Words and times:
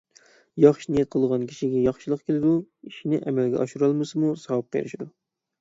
ياخشى 0.63 0.93
نىيەت 0.93 1.11
قىلغان 1.15 1.43
كىشىگە 1.51 1.83
ياخشىلىق 1.83 2.23
كېلىدۇ، 2.31 2.53
ئىشنى 2.89 3.21
ئەمەلگە 3.25 3.63
ئاشۇرالمىسىمۇ، 3.65 4.33
ساۋابقا 4.47 4.83
ئېرىشىدۇ. 4.83 5.11